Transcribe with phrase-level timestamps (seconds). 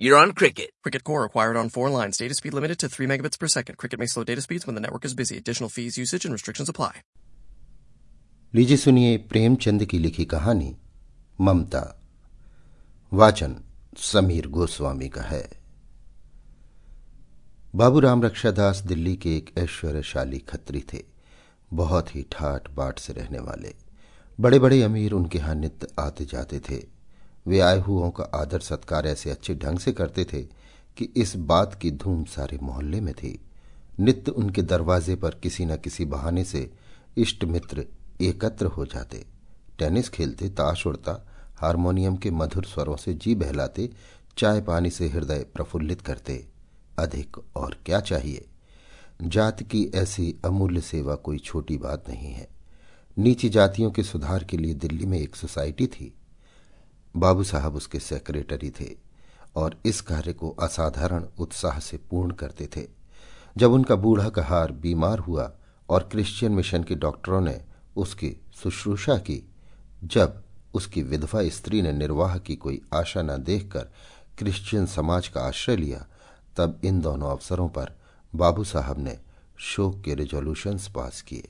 [0.00, 0.70] You're on Cricket.
[0.84, 2.18] Cricket Core acquired on four lines.
[2.18, 3.78] Data speed limited to 3 megabits per second.
[3.78, 5.38] Cricket may slow data speeds when the network is busy.
[5.38, 6.92] Additional fees, usage, and restrictions apply.
[8.54, 10.74] लीजिए सुनिए प्रेमचंद की लिखी कहानी
[11.38, 11.80] ममता
[13.12, 13.56] वाचन
[14.02, 15.42] समीर गोस्वामी का है
[17.74, 21.02] बाबू राम रक्षादास दिल्ली के एक ऐश्वर्यशाली खत्री थे
[21.72, 23.74] बहुत ही ठाट बाट से रहने वाले
[24.38, 26.80] बड़े बड़े अमीर उनके यहाँ नित्य आते जाते थे
[27.48, 30.42] वे आए हुओं का आदर सत्कार ऐसे अच्छे ढंग से करते थे
[30.96, 33.40] कि इस बात की धूम सारे मोहल्ले में थी।
[34.00, 36.70] नित्य उनके दरवाजे पर किसी न किसी बहाने से
[37.16, 37.86] इष्ट मित्र
[38.20, 39.26] एकत्र हो जाते।
[39.78, 43.90] टेनिस खेलते, ताश उड़ता, हारमोनियम के मधुर स्वरों से जी बहलाते,
[44.36, 46.46] चाय पानी से हृदय प्रफुल्लित करते।
[46.98, 48.44] अधिक और क्या चाहिए?
[49.22, 52.48] जात की ऐसी अमूल्य सेवा कोई छोटी बात नहीं है।
[53.18, 56.14] नीची जातियों के सुधार के लिए दिल्ली में एक सोसाइटी थी।
[57.18, 58.96] बाबू साहब उसके सेक्रेटरी थे
[59.56, 62.86] और इस कार्य को असाधारण उत्साह से पूर्ण करते थे।
[63.56, 65.52] जब उनका बूढ़ा कहार बीमार हुआ
[65.88, 67.60] और क्रिश्चियन मिशन के डॉक्टरों ने
[67.96, 69.48] उसकी शुश्रूषा की,
[70.04, 70.42] जब
[70.74, 73.88] उसकी विधवा स्त्री ने निर्वाह की कोई आशा न देखकर
[74.38, 76.06] क्रिश्चियन समाज का आश्रय लिया,
[76.56, 77.92] तब इन दोनों अवसरों पर
[78.34, 79.18] बाबू साहब ने
[79.58, 81.48] शोक के रेजोल्यूशंस पास किए।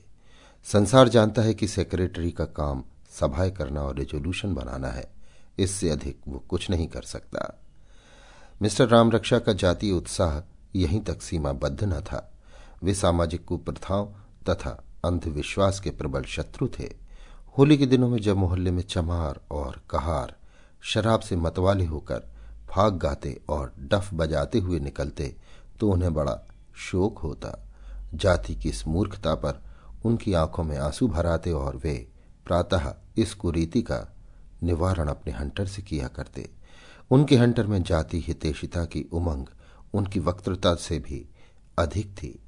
[0.65, 2.83] संसार जानता है कि सेक्रेटरी का काम
[3.19, 5.18] सभाएँ करना और रेजोल्यूशन बनाना है।
[5.59, 7.61] इससे अधिक वो कुछ नहीं कर सकता।
[8.61, 10.41] मिस्टर राम रक्षा का जातीय उत्साह
[10.75, 12.31] यहीं तक सीमाबद्ध न था।
[12.83, 14.05] वे सामाजिक कुप्रथाओं
[14.49, 16.93] तथा अंधविश्वास के प्रबल शत्रु थे।
[17.57, 20.35] होली के दिनों में जब मोहल्ले में चमार और कहार,
[20.81, 22.27] शराब से मतवाले होकर
[22.69, 25.35] फाग गाते और डफ बजाते हुए निकलते
[25.79, 26.37] तो उन्हें बड़ा
[26.77, 27.57] शोक होता।
[28.13, 29.63] जाति की इस मूर्खता पर
[30.05, 32.07] उनकी आँखों में आँसू भराते और वे
[32.45, 33.97] प्रातः इस कुरीति का
[34.63, 36.49] निवारण अपने हंटर से किया करते।
[37.11, 39.45] उनके हंटर में जाति हितेशिता की उमंग
[39.93, 41.25] उनकी वक्तृता से भी
[41.77, 42.39] अधिक थी।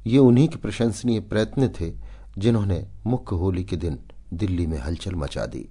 [0.00, 1.92] ये उन्हीं के प्रशंसनीय प्रयत्न थे
[2.38, 3.98] जिन्होंने मुख्य होली के दिन
[4.34, 5.68] दिल्ली में हलचल मचा दी।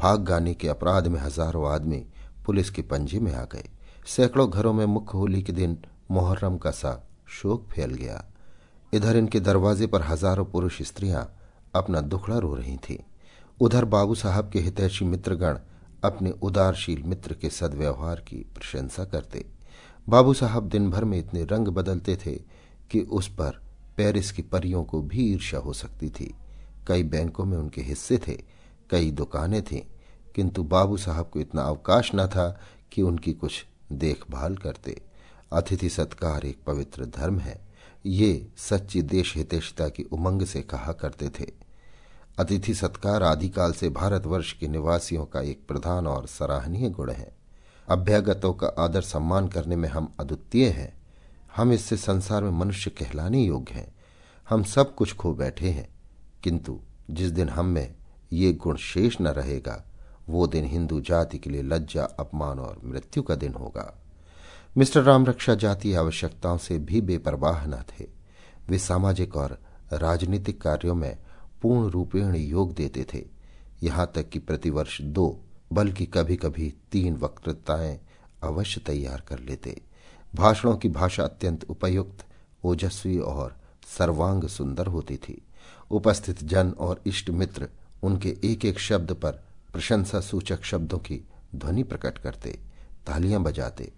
[0.00, 2.04] फाग गाने के अपराध में हज़ारों आदमी
[2.46, 3.68] पुलिस के पंजे में आ गए।
[4.06, 5.78] सैकड़ों घरों में मुख्य होली के दिन
[6.10, 6.92] मोहर्रम का सा
[7.30, 8.24] शोक फैल गया।
[8.92, 11.30] इधर इनके दरवाजे पर हज़ारों पुरुष स्त्रियाँ
[11.74, 12.96] अपना दुखड़ा रो रही थीं।
[13.60, 15.58] उधर बाबू साहब के हितैषी मित्रगण
[16.04, 19.44] अपने उदारशील मित्र के सदव्यवहार की प्रशंसा करते।
[20.08, 22.34] बाबू साहब दिन भर में इतने रंग बदलते थे
[22.90, 23.62] कि उस पर
[23.96, 26.34] पेरिस की परियों को भी ईर्ष्या हो सकती थी।
[26.86, 28.42] कई बैंकों में उनके हिस्से थे,
[28.90, 29.82] कई दुकानें थीं,
[30.34, 32.60] किंतु बाबू साहब को इतना अवकाश न था
[32.92, 35.02] कि उनकी कुछ देखभाल करते।
[35.52, 37.68] अतिथि सत्कार एक पवित्र धर्म है,
[38.06, 41.59] ये सच्ची देश हितेशता की उमंग से कहा करते थे।
[42.40, 47.36] अतिथि सत्कार आदिकाल से भारतवर्ष के निवासियों का एक प्रधान और सराहनीय गुण है।
[47.88, 51.02] अभ्यागतों का आदर सम्मान करने में हम अद्वितीय हैं।
[51.56, 53.94] हम इससे संसार में मनुष्य कहलाने योग्य हैं।
[54.48, 55.88] हम सब कुछ खो बैठे हैं।
[56.42, 56.80] किंतु
[57.10, 57.94] जिस दिन हम में
[58.32, 59.84] ये गुण शेष न रहेगा,
[60.28, 64.02] वो दिन हिंदू जाति के लिए लज्जा, अपमान और मृत्यु का दिन होगा।
[64.76, 68.06] मिस्टर राम रक्षा जातीय आवश्यकताओं से भी बेपरवाह न थे।
[68.68, 69.58] वे सामाजिक और
[69.92, 71.18] राजनीतिक कार्यों में
[71.62, 73.26] पूर्ण रूपेण योग देते थे।
[73.82, 75.40] यहाँ तक कि प्रतिवर्ष दो,
[75.72, 78.00] बल्कि कभी कभी तीन वक्तृताएँ
[78.42, 79.80] अवश्य तैयार कर लेते।
[80.34, 82.24] भाषणों की भाषा अत्यंत उपयुक्त,
[82.64, 83.56] ओजस्वी और
[83.98, 85.42] सर्वांग सुंदर होती थी।
[85.90, 87.68] उपस्थित जन और इष्ट मित्र
[88.02, 89.32] उनके एक एक शब्द पर
[89.72, 92.58] प्रशंसा सूचक शब्दों की ध्वनि प्रकट करते,
[93.06, 93.92] तालियाँ बजाते।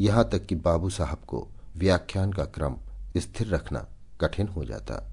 [0.00, 2.76] यहाँ तक कि बाबू साहब को व्याख्यान का क्रम
[3.16, 3.88] स्थिर रखना
[4.20, 5.12] कठिन हो जाता।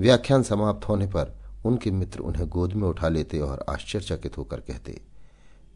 [0.00, 5.00] व्याख्यान समाप्त होने पर उनके मित्र उन्हें गोद में उठा लेते और आश्चर्यचकित होकर कहते,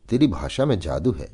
[0.09, 1.29] तेरी भाषा में जादू है।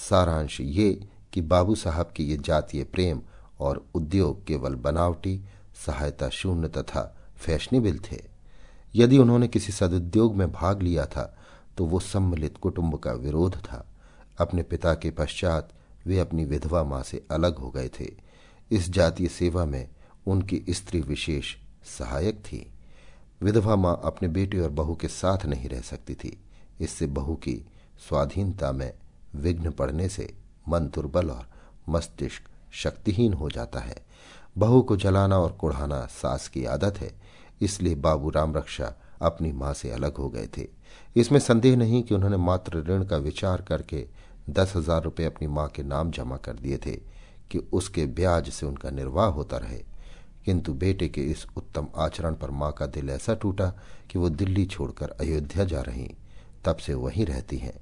[0.00, 0.92] सारांश ये
[1.32, 3.20] कि बाबू साहब की ये जातीय प्रेम
[3.60, 5.40] और उद्योग केवल बनावटी,
[5.86, 7.02] सहायता शून्य तथा
[7.36, 8.22] फैशनेबल थे।
[8.94, 11.36] यदि उन्होंने किसी सदुद्योग में भाग लिया था
[11.76, 13.86] तो वो सम्मिलित कुटुंब का विरोध था।
[14.38, 15.72] अपने पिता के पश्चात
[16.06, 18.10] वे अपनी विधवा माँ से अलग हो गए थे।
[18.70, 19.88] इस जातीय सेवा में
[20.26, 21.54] उनकी स्त्री विशेष
[21.98, 22.66] सहायक थी।
[23.40, 26.36] विधवा माँ अपने बेटे और बहू के साथ नहीं रह सकती थी।
[26.80, 27.54] इससे बहू की
[28.00, 28.92] स्वाधीनता में
[29.36, 30.32] विघ्न पड़ने से
[30.68, 31.46] मन दुर्बल और
[31.88, 33.96] मस्तिष्क शक्तिहीन हो जाता है।
[34.58, 37.10] बहू को जलाना और कुढ़ाना सास की आदत है,
[37.62, 40.66] इसलिए बाबू राम रक्षा अपनी माँ से अलग हो गए थे।
[41.16, 44.06] इसमें संदेह नहीं कि उन्होंने मात्र ऋण का विचार करके
[44.50, 46.94] दस हज़ार रुपये अपनी माँ के नाम जमा कर दिए थे
[47.50, 49.82] कि उसके ब्याज से उनका निर्वाह होता रहे।
[50.50, 53.66] किंतु बेटे के इस उत्तम आचरण पर माँ का दिल ऐसा टूटा
[54.10, 56.08] कि वो दिल्ली छोड़कर अयोध्या जा रही।
[56.64, 57.74] तब से वहीं रहती हैं।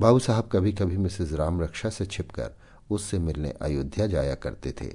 [0.00, 2.50] बाबू साहब कभी कभी मिसेज राम रक्षा से छिपकर
[2.90, 4.88] उससे मिलने अयोध्या जाया करते थे,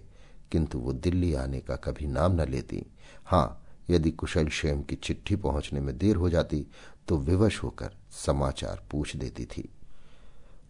[0.51, 2.85] किंतु वो दिल्ली आने का कभी नाम न लेती।
[3.25, 6.65] हाँ यदि कुशल शेम की चिट्ठी पहुँचने में देर हो जाती
[7.07, 9.69] तो विवश होकर समाचार पूछ देती थी।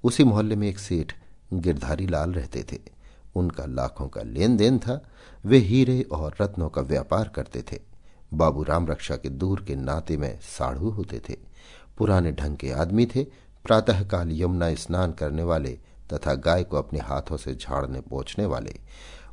[0.03, 1.13] उसी मोहल्ले में एक सेठ
[1.53, 2.79] गिरधारी लाल रहते थे।
[3.35, 5.01] उनका लाखों का लेन देन था,
[5.45, 7.79] वे हीरे और रत्नों का व्यापार करते थे।
[8.33, 11.37] बाबू राम रक्षा के दूर के नाते में साढ़ू होते थे।
[11.97, 13.23] पुराने ढंग के आदमी थे।
[13.65, 15.79] प्रातःकाल यमुना स्नान करने वाले
[16.13, 18.75] तथा गाय को अपने हाथों से झाड़ने पोछने वाले।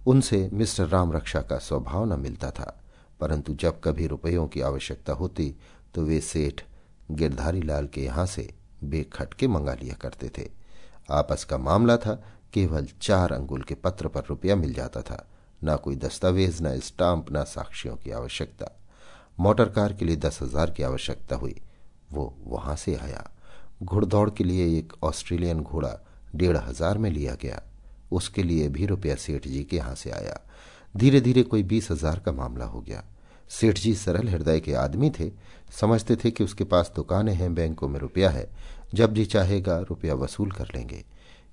[0.06, 2.78] उनसे मिस्टर राम रक्षा का स्वभाव न मिलता था।
[3.20, 5.54] परंतु जब कभी रुपयों की आवश्यकता होती
[5.94, 6.62] तो वे सेठ
[7.10, 10.50] गिरधारी लाल के यहाँ से बेखटके मंगा लिया करते थे।
[11.10, 12.22] आपस का मामला था
[12.54, 15.26] केवल चार अंगुल के पत्र पर रुपया मिल जाता था।
[15.64, 18.70] न कोई दस्तावेज़, न स्टाम्प, न साक्षियों की आवश्यकता।
[19.40, 21.60] मोटर कार के लिए दस हज़ार की आवश्यकता हुई।
[22.12, 23.30] वो वहाँ से आया।
[23.82, 25.98] घुड़दौड़ के लिए एक ऑस्ट्रेलियन घोड़ा
[26.36, 27.62] डेढ़ हज़ार में लिया गया।
[28.12, 30.40] उसके लिए भी रुपया सेठ जी के यहाँ से आया।
[30.96, 33.04] धीरे धीरे कोई बीस हज़ार का मामला हो गया।
[33.50, 35.30] सेठ जी सरल हृदय के आदमी थे।
[35.80, 38.48] समझते थे कि उसके पास दुकानें हैं, बैंकों में रुपया है।
[38.94, 41.04] जब जी चाहेगा, रुपया वसूल कर लेंगे।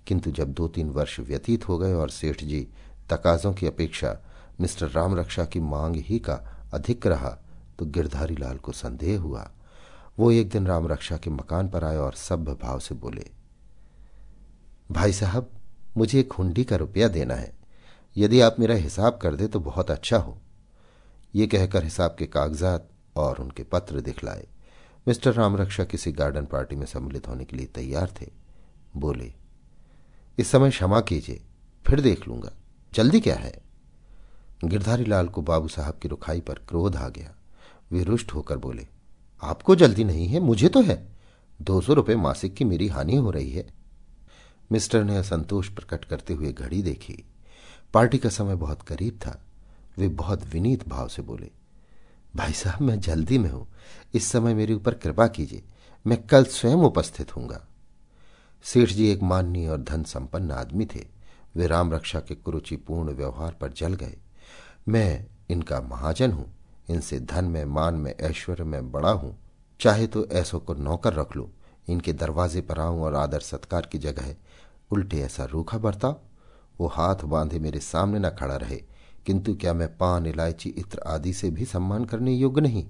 [0.10, 2.68] किंतु जब दो तीन वर्ष व्यतीत हो गए और सेठ जी
[3.10, 4.18] तकाजों की अपेक्षा
[4.62, 6.34] मिस्टर राम रक्षा की मांग ही का
[6.74, 7.30] अधिक रहा
[7.80, 9.50] तो गिरधारी लाल को संदेह हुआ।
[10.20, 13.26] वो एक दिन राम रक्षा के मकान पर आए और सभ्य भाव से बोले,
[14.90, 15.50] भाई साहब,
[15.98, 17.54] मुझे एक हुंडी का रुपया देना है।
[18.16, 20.38] यदि आप मेरा हिसाब कर दे तो बहुत अच्छा हो।
[21.36, 24.48] ये कहकर हिसाब के कागजात और उनके पत्र दिखलाए।
[25.08, 28.32] मिस्टर रामरक्षा किसी गार्डन पार्टी में सम्मिलित होने के लिए तैयार थे।
[28.98, 29.34] बोले
[30.40, 31.42] इस समय क्षमा कीजिए,
[31.86, 32.52] फिर देख लूँगा।
[32.94, 33.62] जल्दी क्या है?
[34.64, 37.36] गिरधारी लाल को बाबू साहब की रुखाई पर क्रोध आ गया।
[37.92, 38.88] वे रुष्ट होकर बोले,
[39.42, 41.08] आपको जल्दी नहीं है, मुझे तो है।
[41.62, 43.68] दो सौ रुपये मासिक की मेरी हानि हो रही है।
[44.72, 47.24] मिस्टर ने असंतोष प्रकट करते हुए घड़ी देखी।
[47.94, 49.42] पार्टी का समय बहुत करीब था।
[49.98, 51.52] वे बहुत विनीत भाव से बोले,
[52.36, 53.68] भाई साहब, मैं जल्दी में हूँ।
[54.14, 55.64] इस समय मेरे ऊपर कृपा कीजिए,
[56.06, 57.66] मैं कल स्वयं उपस्थित हूँगा
[58.64, 61.08] सेठ जी एक माननीय और धन संपन्न आदमी थे।
[61.56, 64.18] वे राम रक्षा के कुरुचिपूर्ण व्यवहार पर जल गए।
[64.88, 66.54] मैं इनका महाजन हूँ।
[66.90, 69.40] इनसे धन में, मान में, ऐश्वर्य में बड़ा हूँ।
[69.80, 71.50] चाहे तो ऐसो को नौकर रख लू।
[71.90, 74.36] इनके दरवाजे पर आऊँ और आदर सत्कार की जगह
[74.92, 76.20] उल्टे ऐसा रूखा बरताओ
[76.80, 78.84] वो हाथ बांधे मेरे सामने न खड़ा रहे।
[79.26, 82.88] किंतु क्या मैं पान, इलायची, इत्र आदि से भी सम्मान करने योग्य नहीं?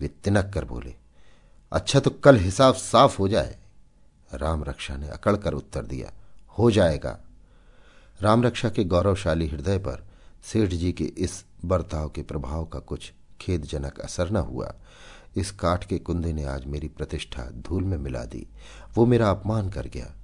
[0.00, 0.94] वे तिनक कर बोले
[1.72, 3.57] अच्छा तो कल हिसाब साफ़ हो जाए।
[4.34, 6.12] राम रक्षा ने अकड़ कर उत्तर दिया,
[6.58, 7.18] हो जाएगा।
[8.20, 10.06] राम रक्षा के गौरवशाली हृदय पर
[10.44, 14.74] सेठ जी के इस बर्ताव के प्रभाव का कुछ खेदजनक असर न हुआ।
[15.36, 18.48] इस काठ के कुंदे ने आज मेरी प्रतिष्ठा धूल में मिला दी।
[18.94, 20.14] वो मेरा अपमान कर गया।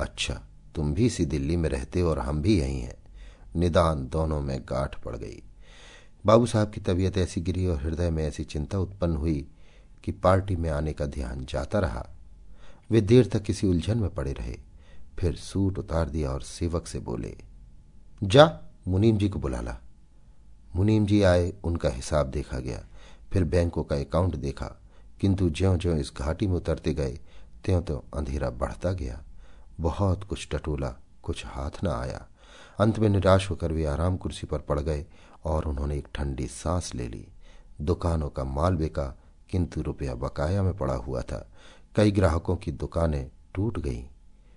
[0.00, 0.42] अच्छा
[0.74, 2.96] तुम भी इसी दिल्ली में रहते और हम भी यहीं हैं।
[3.56, 5.42] निदान दोनों में गांठ पड़ गई।
[6.26, 9.48] बाबू साहब की तबीयत ऐसी गिरी और हृदय में ऐसी चिंता उत्पन्न हुई
[10.04, 12.10] कि पार्टी में आने का ध्यान जाता रहा।
[12.90, 14.56] वे देर तक किसी उलझन में पड़े रहे।
[15.18, 17.36] फिर सूट उतार दिया और सेवक से बोले,
[18.22, 19.78] जा, मुनीम जी को बुला ला
[20.76, 22.86] मुनीम जी आए, उनका हिसाब देखा गया।
[23.32, 24.66] फिर बैंकों का अकाउंट देखा।
[25.20, 27.18] किंतु ज्यो ज्यो इस घाटी में उतरते गए
[27.64, 29.24] त्यों त्यों अंधेरा बढ़ता गया।
[29.80, 32.26] बहुत कुछ टटोला, कुछ हाथ न आया।
[32.80, 35.06] अंत में निराश होकर वे आराम कुर्सी पर पड़ गए
[35.44, 37.28] और उन्होंने एक ठंडी सांस ले ली।
[37.80, 39.18] दुकानों का माल बेका,
[39.50, 41.52] किंतु रुपया बकाया में पड़ा हुआ था।
[41.96, 44.04] कई ग्राहकों की दुकानें टूट गईं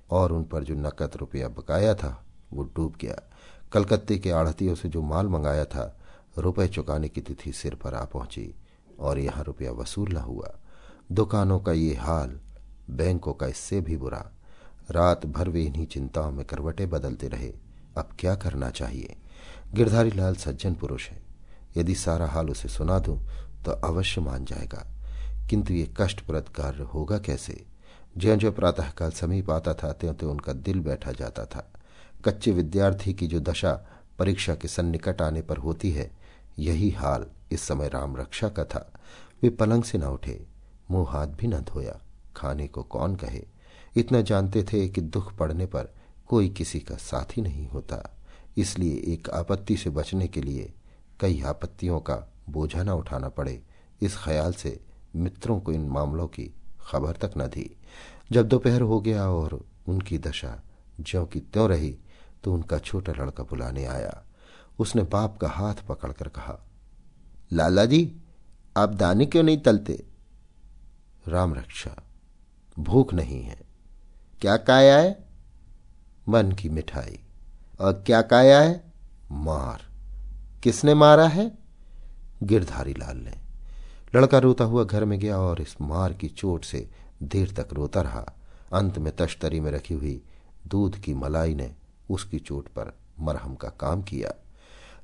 [0.09, 3.31] और उन पर जो नकद रुपया बकाया था, वो डूब गया।
[3.71, 5.99] कलकत्ते के आढ़तियों से जो माल मंगाया था,
[6.37, 8.55] रुपए चुकाने की तिथि सिर पर आ पहुँची
[8.99, 10.55] और यहाँ रुपया वसूल न हुआ।
[11.11, 12.39] दुकानों का ये हाल,
[12.89, 14.31] बैंकों का इससे भी बुरा।
[14.91, 17.53] रात भर वे इन्हीं चिंताओं में करवटें बदलते रहे।
[17.97, 19.15] अब क्या करना चाहिए?
[19.73, 21.23] गिरधारी लाल सज्जन पुरुष है।
[21.77, 23.23] यदि सारा हाल उसे सुना दूँ
[23.65, 24.92] तो अवश्य मान जाएगा।
[25.49, 27.65] किंतु ये कष्टप्रद कार्य होगा कैसे?
[28.17, 31.73] ज्यो ज्यो प्रातःकाल समीप आता था त्यों त्यों उनका दिल बैठा जाता था।
[32.25, 33.87] कच्चे विद्यार्थी की जो दशा
[34.19, 36.11] परीक्षा के सन्निकट आने पर होती है,
[36.59, 38.93] यही हाल इस समय राम रक्षा का था।
[39.43, 40.45] वे पलंग से न उठे,
[40.91, 42.01] मुँह हाथ भी न धोया।
[42.35, 43.45] खाने को कौन कहे?
[43.95, 45.93] इतना जानते थे कि दुख पड़ने पर
[46.27, 48.17] कोई किसी का साथी नहीं होता।
[48.57, 50.73] इसलिए एक आपत्ति से बचने के लिए
[51.19, 53.63] कई आपत्तियों का बोझा न उठाना पड़े।
[54.01, 54.79] इस ख्याल से
[55.15, 57.77] मित्रों को इन मामलों की खबर तक न दी।
[58.31, 60.61] जब दोपहर हो गया और उनकी दशा
[60.99, 61.97] ज्यों की त्यों रही
[62.43, 64.23] तो उनका छोटा लड़का बुलाने आया।
[64.79, 66.59] उसने बाप का हाथ पकड़कर कहा
[67.53, 68.21] लाला जी
[68.77, 70.05] आप दाने क्यों नहीं तलते?
[71.27, 72.03] राम रक्षा,
[72.79, 73.61] भूख नहीं है।
[74.41, 75.25] क्या काया है?
[76.29, 77.19] मन की मिठाई।
[77.81, 78.93] और क्या काया है?
[79.31, 79.81] मार।
[80.63, 81.57] किसने मारा है?
[82.43, 83.42] गिरधारी लाल ने।
[84.15, 86.87] लड़का रोता हुआ घर में गया और इस मार की चोट से
[87.23, 88.25] देर तक रोता रहा।
[88.73, 90.21] अंत में तश्तरी में रखी हुई
[90.67, 91.71] दूध की मलाई ने
[92.09, 94.33] उसकी चोट पर मरहम का काम किया।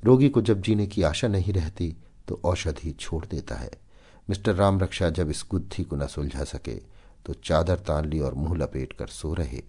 [0.03, 1.95] रोगी को जब जीने की आशा नहीं रहती
[2.27, 3.71] तो औषधि छोड़ देता है।
[4.29, 6.75] मिस्टर राम रक्षा जब इस गुत्थी को न सुलझा सके
[7.25, 9.61] तो चादर तान ली और मुँह लपेट कर सो रहे।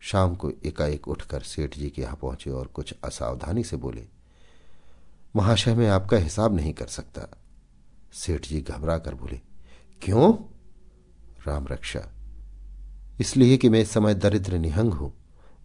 [0.00, 4.04] शाम को एकाएक उठकर सेठ जी के यहाँ पहुँचे और कुछ असावधानी से बोले,
[5.36, 7.26] महाशय, मैं आपका हिसाब नहीं कर सकता।
[8.12, 9.40] सेठ जी घबरा कर बोले,
[10.02, 10.32] क्यों?
[11.46, 12.00] राम रक्षा,
[13.20, 15.12] इसलिए कि मैं इस समय दरिद्र निहंग हूँ।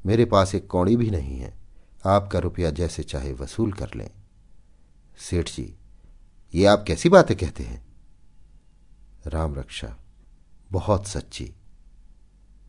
[0.05, 1.53] मेरे पास एक कौड़ी भी नहीं है।
[2.05, 4.09] आपका रुपया जैसे चाहे वसूल कर लें।
[5.19, 5.75] सेठ जी,
[6.53, 7.85] ये आप कैसी बातें कहते हैं?
[9.27, 9.95] राम रक्षा,
[10.71, 11.53] बहुत सच्ची।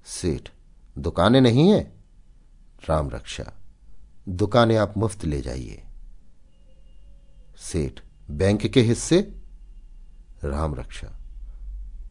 [0.07, 0.49] सेठ,
[0.99, 1.81] दुकानें नहीं है?
[2.89, 3.53] राम रक्षा,
[4.29, 5.83] दुकानें आप मुफ़्त ले जाइए।
[7.59, 9.38] सेठ, बैंक के हिस्से
[10.45, 11.09] राम रक्षा।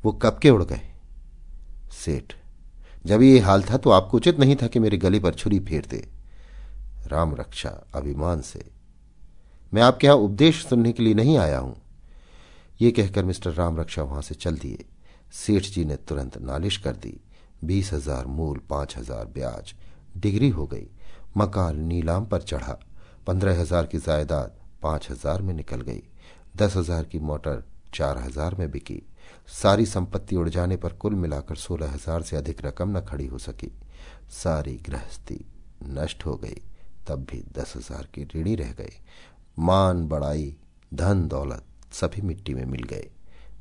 [0.03, 0.81] वो कब के उड़ गए?
[1.95, 2.33] सेठ,
[3.05, 5.85] जब ये हाल था तो आपको उचित नहीं था कि मेरे गले पर छुरी फेर
[5.85, 6.07] दे।
[7.07, 8.63] राम रक्षा, अभिमान से,
[9.73, 11.75] मैं आपके यहाँ उपदेश सुनने के लिए नहीं आया हूँ।
[12.79, 14.85] ये कहकर मिस्टर राम रक्षा वहाँ से चल दिए।
[15.35, 17.19] सेठ जी ने तुरंत नालिश कर दी।
[17.63, 19.73] बीस हज़ार मूल, पाँच हज़ार ब्याज,
[20.17, 20.87] डिग्री हो गई।
[21.37, 22.77] मकान नीलाम पर चढ़ा।
[23.27, 26.03] पंद्रह हज़ार की जायदाद पाँच हज़ार में निकल गई।
[26.57, 27.63] दस हज़ार की मोटर
[27.93, 29.01] चार हज़ार में बिकी।
[29.53, 33.37] सारी संपत्ति उड़ जाने पर कुल मिलाकर सोलह हज़ार से अधिक रकम न खड़ी हो
[33.37, 33.71] सकी।
[34.33, 35.39] सारी गृहस्थी
[35.83, 36.61] नष्ट हो गई।
[37.07, 38.93] तब भी दस हज़ार की ऋणी रह गए
[39.59, 40.55] मान, बड़ाई,
[40.93, 43.09] धन, दौलत सभी मिट्टी में मिल गए।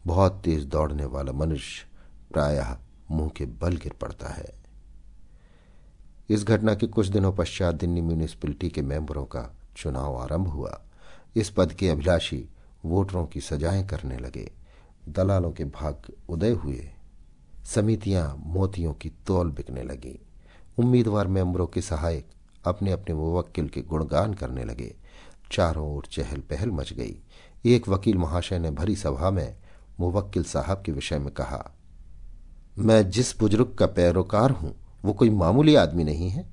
[0.06, 1.87] बहुत तेज दौड़ने वाला मनुष्य
[2.33, 2.76] प्रायः
[3.11, 4.54] मुँह के बल गिर पड़ता है।
[6.30, 10.80] इस घटना के कुछ दिनों पश्चात दिल्ली म्यूनिसिपैलिटी के मेंबरों का चुनाव आरंभ हुआ।
[11.37, 12.49] इस पद के अभिलाषी
[12.87, 14.50] वोटरों की सजाएँ करने लगे।
[15.09, 16.88] दलालों के भाग उदय हुए।
[17.64, 20.19] समितियाँ मोतियों की तौल बिकने लगी।
[20.78, 22.26] उम्मीदवार मेंबरों के सहायक
[22.64, 24.95] अपने अपने मुवक्किल के गुणगान करने लगे।
[25.52, 27.16] चारों ओर चहल पहल मच गई।
[27.66, 29.57] एक वकील महाशय ने भरी सभा में
[30.00, 31.64] मुवक्किल साहब के विषय में कहा,
[32.78, 34.75] मैं जिस बुज़ुर्ग का पैरोकार हूँ,
[35.05, 36.47] वो कोई मामूली आदमी नहीं है।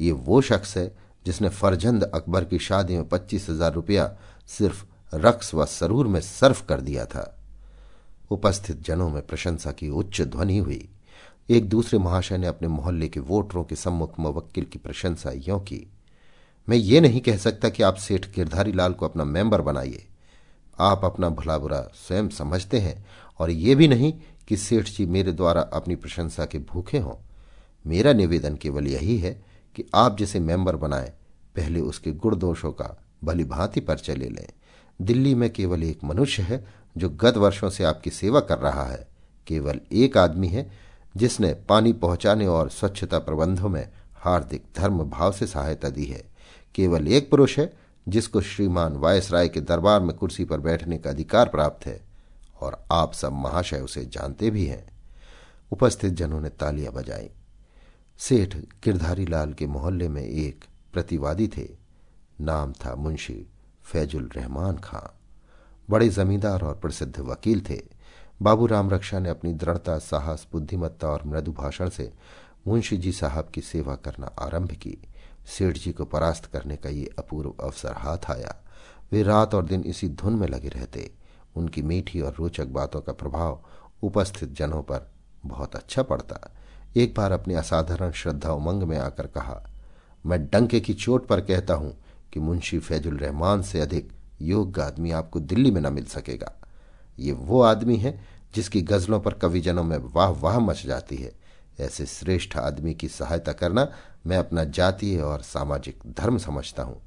[0.00, 0.86] ये वो शख्स है
[1.26, 4.06] जिसने फरजंद अकबर की शादी में पच्चीस हज़ार रुपया
[4.48, 7.38] सिर्फ़ रक्स व सरूर में सर्फ कर दिया था।
[8.30, 10.88] उपस्थित जनों में प्रशंसा की उच्च ध्वनि हुई।
[11.50, 15.92] एक दूसरे महाशय ने अपने मोहल्ले के वोटरों के सम्मुख मुवक्किल की प्रशंसा यों की।
[16.68, 20.06] मैं ये नहीं कह सकता कि आप सेठ गिरधारी लाल को अपना मेंबर बनाइए।
[20.78, 23.06] आप अपना भला बुरा स्वयं समझते हैं,
[23.38, 24.14] और ये भी नहीं
[24.48, 27.14] कि सेठ जी मेरे द्वारा अपनी प्रशंसा के भूखे हों।
[27.86, 29.44] मेरा निवेदन केवल यही है
[29.76, 31.12] कि आप जिसे मेंबर बनाए,
[31.56, 34.48] पहले उसके गुण दोषों का भली भांति परिचय ले लें।
[35.02, 36.66] दिल्ली में केवल एक मनुष्य है,
[36.96, 39.08] जो गत वर्षों से आपकी सेवा कर रहा है।
[39.46, 40.70] केवल एक आदमी है,
[41.16, 46.24] जिसने पानी पहुँचाने और स्वच्छता प्रबंधों में हार्दिक धर्म भाव से सहायता दी है।
[46.74, 47.72] केवल एक पुरुष है,
[48.08, 52.00] जिसको श्रीमान वायसराय के दरबार में कुर्सी पर बैठने का अधिकार प्राप्त है,
[52.60, 54.86] और आप सब महाशय उसे जानते भी हैं।
[55.72, 57.30] उपस्थित जनों ने तालियाँ बजाई।
[58.18, 61.68] सेठ गिरधारी लाल के मोहल्ले में एक प्रतिवादी थे।
[62.40, 63.51] नाम था मुंशी।
[63.84, 65.06] फैजुल रहमान खां।
[65.88, 67.80] बड़े जमींदार और प्रसिद्ध वकील थे।
[68.42, 72.12] बाबू राम रक्षा ने अपनी दृढ़ता, साहस, बुद्धिमत्ता और मृदु भाषण से
[72.66, 74.96] मुंशी जी साहब की सेवा करना आरंभ की।
[75.46, 78.56] सेठ जी को परास्त करने का ये अपूर्व अवसर हाथ आया।
[79.12, 81.10] वे रात और दिन इसी धुन में लगे रहते।
[81.56, 83.60] उनकी मीठी और रोचक बातों का प्रभाव
[84.02, 85.10] उपस्थित जनों पर
[85.46, 86.38] बहुत अच्छा पड़ता।
[86.96, 89.62] एक बार अपनी असाधारण श्रद्धा उमंग में आकर कहा,
[90.26, 91.96] मैं डंके की चोट पर कहता हूँ
[92.32, 94.12] कि मुंशी फैजुल रहमान से अधिक
[94.42, 96.52] योग्य आदमी आपको दिल्ली में न मिल सकेगा।
[97.18, 98.24] ये वो आदमी है
[98.54, 101.32] जिसकी गजलों पर कविजनों में वाह वाह मच जाती है।
[101.80, 103.88] ऐसे श्रेष्ठ आदमी की सहायता करना
[104.26, 107.02] मैं अपना जातीय और सामाजिक धर्म समझता हूँ।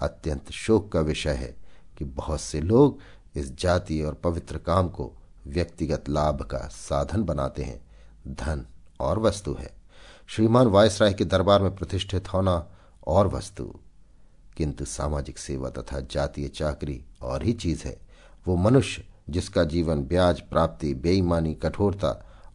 [0.00, 1.56] अत्यंत शोक का विषय है
[1.98, 2.98] कि बहुत से लोग
[3.36, 5.12] इस जातीय और पवित्र काम को
[5.46, 7.80] व्यक्तिगत लाभ का साधन बनाते हैं।
[8.28, 8.66] धन
[9.00, 9.70] और वस्तु है।
[10.26, 12.70] श्रीमान वायसराय के दरबार में प्रतिष्ठित होना
[13.06, 13.74] और वस्तु।
[14.56, 17.96] किंतु सामाजिक सेवा तथा जातीय चाकरी और ही चीज़ है।
[18.46, 22.12] वो मनुष्य, जिसका जीवन ब्याज, प्राप्ति, बेईमानी, कठोरता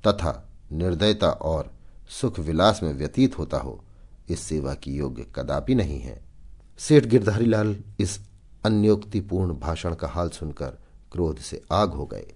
[0.08, 1.72] तथा निर्दयता और
[2.10, 3.84] सुख विलास में व्यतीत होता हो,
[4.30, 6.22] इस सेवा की योग्य कदापि नहीं है।
[6.80, 8.20] सेठ गिरधारी लाल इस
[8.66, 10.78] अन्योक्तिपूर्ण भाषण का हाल सुनकर
[11.12, 12.34] क्रोध से आग हो गए।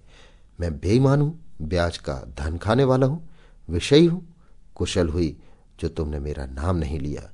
[0.60, 3.28] मैं बेईमान हूँ, ब्याज का धन खाने वाला हूँ,
[3.70, 4.34] विषयी हूँ,
[4.74, 5.36] कुशल हुई
[5.80, 7.30] जो तुमने मेरा नाम नहीं लिया।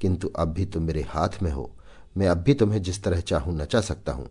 [0.00, 1.70] किंतु अब भी तुम मेरे हाथ में हो।
[2.16, 4.28] मैं अब भी तुम्हें जिस तरह चाहूँ नचा सकता हूँ।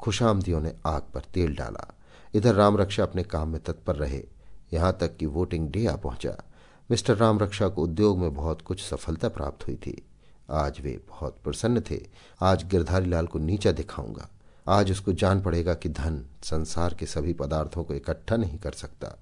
[0.00, 1.94] खुशामदियों ने आग पर तेल डाला।
[2.34, 4.22] इधर राम रक्षा अपने काम में तत्पर रहे।
[4.72, 6.44] यहाँ तक कि वोटिंग डे आ पहुँचा।
[6.90, 10.06] मिस्टर राम रक्षा को उद्योग में बहुत कुछ सफलता प्राप्त हुई थी।
[10.50, 12.00] आज वे बहुत प्रसन्न थे।
[12.40, 14.28] आज गिरधारी लाल को नीचा दिखाऊँगा।
[14.68, 19.18] आज उसको जान पड़ेगा कि धन, संसार के सभी पदार्थों को इकट्ठा नहीं कर सकता।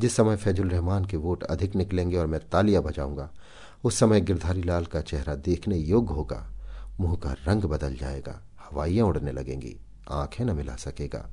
[0.00, 3.30] जिस समय फैजुल रहमान के वोट अधिक निकलेंगे और मैं तालियाँ बजाऊँगा
[3.84, 6.50] उस समय गिरधारी लाल का चेहरा देखने योग्य होगा।
[7.00, 9.76] मुँह का रंग बदल जाएगा। हवाइयाँ उड़ने लगेंगी।
[10.10, 11.30] आँखें न मिला सकेगा।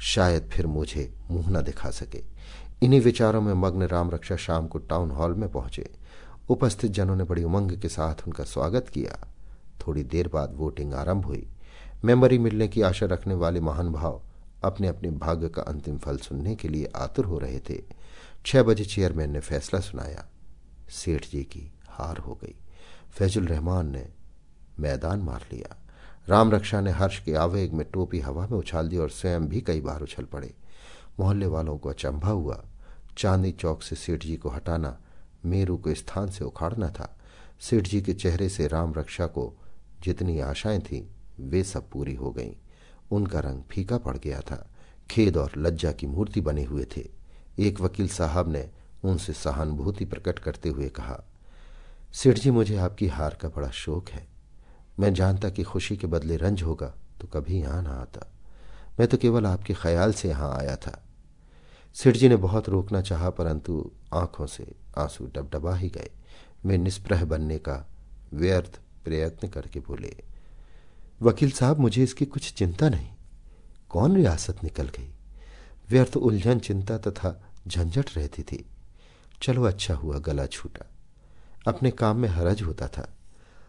[0.00, 2.22] शायद फिर मुझे मुँह न दिखा सके।
[2.82, 5.90] इन्हीं विचारों में मग्न राम रक्षा शाम को टाउन हॉल में पहुँचे।
[6.48, 9.28] उपस्थित जनों ने बड़ी उमंग के साथ उनका स्वागत किया।
[9.86, 11.48] थोड़ी देर बाद वोटिंग आरंभ हुई।
[12.04, 14.22] मेंबरी मिलने की आशा रखने वाले महान भाव
[14.64, 17.82] अपने अपने भाग्य का अंतिम फल सुनने के लिए आतुर हो रहे थे।
[18.46, 20.26] छह बजे चेयरमैन ने फैसला सुनाया।
[20.90, 22.54] सेठ जी की हार हो गई।
[23.10, 24.08] फैजुल रहमान ने
[24.80, 25.76] मैदान मार लिया।
[26.28, 29.60] राम रक्षा ने हर्ष के आवेग में टोपी हवा में उछाल दी और स्वयं भी
[29.60, 30.54] कई बार उछल पड़े।
[31.20, 32.64] मोहल्ले वालों को अचंभा हुआ।
[33.18, 34.98] चांदी चौक से सेठ जी को हटाना
[35.44, 37.18] मेरू को स्थान से उखाड़ना था।
[37.60, 39.54] सेठ जी के चेहरे से राम रक्षा को
[40.02, 41.06] जितनी आशाएँ थीं,
[41.40, 42.52] वे सब पूरी हो गईं।
[43.10, 44.70] उनका रंग फीका पड़ गया था।
[45.10, 47.08] खेद और लज्जा की मूर्ति बने हुए थे।
[47.58, 48.70] एक वकील साहब ने
[49.04, 51.24] उनसे सहानुभूति प्रकट करते हुए कहा
[52.18, 54.26] सेठ जी, मुझे आपकी हार का बड़ा शोक है।
[55.00, 56.86] मैं जानता कि खुशी के बदले रंज होगा
[57.20, 58.26] तो कभी यहाँ ना आता।
[58.98, 61.02] मैं तो केवल आपके ख्याल से यहाँ आया था।
[61.96, 64.66] सेठ जी ने बहुत रोकना चाहा, परंतु आँखों से
[64.98, 66.10] आँसू डबडबा ही गए।
[66.66, 67.78] वे निष्प्रह बनने का
[68.34, 70.14] व्यर्थ प्रयत्न करके बोले,
[71.22, 73.08] वकील साहब, मुझे इसकी कुछ चिंता नहीं।
[73.88, 75.10] कौन रियासत निकल गई?
[75.90, 77.38] व्यर्थ उलझन, चिंता तथा
[77.68, 78.64] झंझट रहती थी।
[79.42, 80.94] चलो अच्छा हुआ, गला छूटा।
[81.68, 83.16] अपने काम में हरज होता था।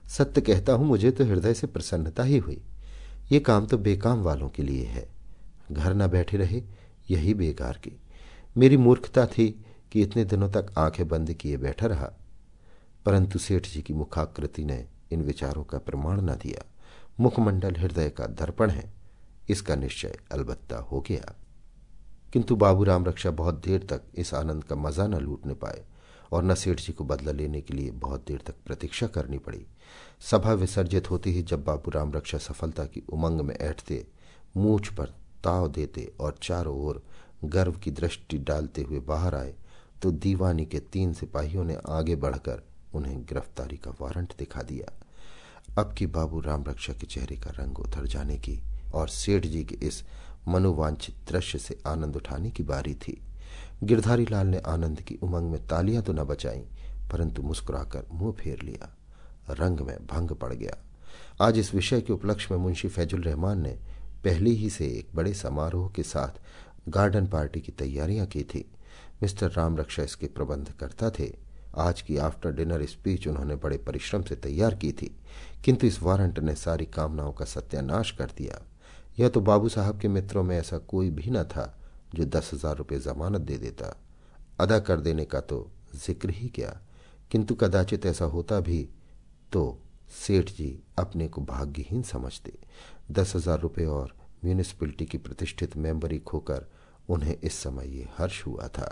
[0.08, 2.62] सत्य कहता हूँ, मुझे तो हृदय से प्रसन्नता ही हुई।
[3.32, 5.10] ये काम तो बेकाम वालों के लिए है।
[5.72, 6.64] घर न बैठे रहे,
[7.12, 8.00] यही बेकार की।
[8.58, 12.12] मेरी मूर्खता थी कि इतने दिनों तक आँखें बंद किए बैठा रहा।
[13.06, 16.66] परंतु सेठ जी की मुखाकृति ने इन विचारों का प्रमाण न दिया।
[17.20, 18.94] मुखमंडल हृदय का दर्पण है।
[19.50, 21.36] इसका निश्चय अलबत्ता हो गया।
[22.34, 25.86] किंतु बाबूराम रक्षा बहुत देर तक इस आनंद का मज़ा न लूटने पाए।
[26.32, 29.65] और न सेठ जी को बदला लेने के लिए बहुत देर तक प्रतीक्षा करनी पड़ी।
[30.22, 34.06] सभा विसर्जित होती ही जब बाबू राम रक्षा सफलता की उमंग में ऐठते,
[34.58, 35.13] मूछ पर
[35.44, 37.04] ताव देते और चारों ओर
[37.46, 39.54] गर्व की दृष्टि डालते हुए बाहर आए
[40.02, 42.63] तो दीवानी के तीन सिपाहियों ने आगे बढ़कर
[42.94, 44.94] उन्हें गिरफ्तारी का वारंट दिखा दिया।
[45.78, 48.60] अब की बाबू राम रक्षा के चेहरे का रंग उतर जाने की
[48.94, 50.04] और सेठ जी के इस
[50.48, 53.20] मनोवांछित दृश्य से आनंद उठाने की बारी थी।
[53.84, 56.63] गिरधारी लाल ने आनंद की उमंग में तालियाँ तो न बचाई,
[57.12, 58.96] परंतु मुस्कुराकर मुँह फेर लिया।
[59.50, 60.78] रंग में भंग पड़ गया।
[61.42, 63.78] आज इस विषय के उपलक्ष्य में मुंशी फैजुल रहमान ने
[64.24, 66.39] पहले ही से एक बड़े समारोह के साथ
[66.89, 68.65] गार्डन पार्टी की तैयारियाँ की थी।
[69.22, 71.32] मिस्टर राम रक्षा इसके प्रबंध करता थे।
[71.78, 75.15] आज की आफ्टर डिनर स्पीच उन्होंने बड़े परिश्रम से तैयार की थी,
[75.65, 78.62] किंतु इस वारंट ने सारी कामनाओं का सत्यानाश कर दिया।
[79.20, 81.79] यह तो बाबू साहब के मित्रों में ऐसा कोई भी न था।
[82.15, 83.95] जो दस हज़ार रुपये जमानत दे देता।
[84.60, 86.80] अदा कर देने का तो ज़िक्र ही क्या।
[87.32, 88.88] किंतु कदाचित ऐसा होता भी
[89.52, 89.62] तो
[90.17, 92.54] सेठ जी अपने को भाग्यहीन समझते।
[93.12, 94.13] दस हज़ार रुपये और
[94.45, 96.65] म्यूनिसिपलिटी की प्रतिष्ठित मेंबरी खोकर
[97.10, 98.89] उन्हें इस समय ये हर्ष हुआ था।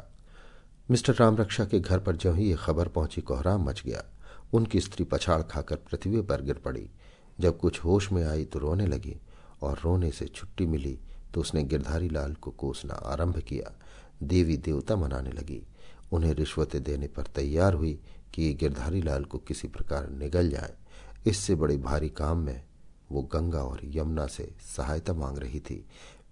[0.89, 4.03] मिस्टर राम रक्षा के घर पर जो ही ये खबर पहुँची, कोहराम मच गया।
[4.53, 6.89] उनकी स्त्री पछाड़ खाकर पृथ्वी पर गिर पड़ी।
[7.39, 9.15] जब कुछ होश में आई तो रोने लगी
[9.61, 10.97] और रोने से छुट्टी मिली
[11.33, 13.79] तो उसने गिरधारी लाल को कोसना आरंभ किया।
[14.23, 15.67] देवी देवता मनाने लगी।
[16.11, 17.99] उन्हें रिश्वतें देने पर तैयार हुई
[18.33, 20.73] कि गिरधारी लाल को किसी प्रकार निगल जाए।
[21.27, 22.65] इससे बड़े भारी काम में
[23.11, 25.85] वो गंगा और यमुना से सहायता मांग रही थी।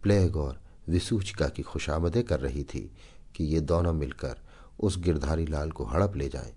[0.03, 2.91] प्लेग और विसूचिका की खुशामदें कर रही थी
[3.35, 4.37] कि ये दोनों मिलकर
[4.79, 6.53] उस गिरधारी लाल को हड़प ले जाएँ।